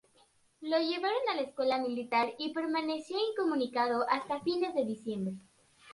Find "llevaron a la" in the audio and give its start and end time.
0.79-1.43